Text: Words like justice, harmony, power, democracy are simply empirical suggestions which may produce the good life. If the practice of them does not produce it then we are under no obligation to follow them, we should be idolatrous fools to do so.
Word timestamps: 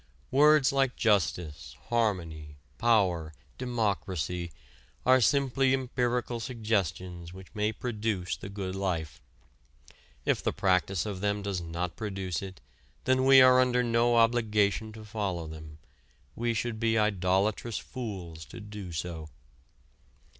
Words 0.31 0.71
like 0.71 0.95
justice, 0.95 1.77
harmony, 1.89 2.55
power, 2.79 3.35
democracy 3.59 4.51
are 5.05 5.21
simply 5.21 5.75
empirical 5.75 6.39
suggestions 6.39 7.33
which 7.35 7.53
may 7.53 7.71
produce 7.71 8.35
the 8.35 8.49
good 8.49 8.73
life. 8.75 9.21
If 10.25 10.41
the 10.41 10.53
practice 10.53 11.05
of 11.05 11.21
them 11.21 11.43
does 11.43 11.61
not 11.61 11.95
produce 11.95 12.41
it 12.41 12.61
then 13.03 13.25
we 13.25 13.41
are 13.43 13.59
under 13.59 13.83
no 13.83 14.15
obligation 14.15 14.91
to 14.93 15.05
follow 15.05 15.45
them, 15.45 15.77
we 16.35 16.55
should 16.55 16.79
be 16.79 16.97
idolatrous 16.97 17.77
fools 17.77 18.43
to 18.45 18.59
do 18.59 18.91
so. 18.91 19.29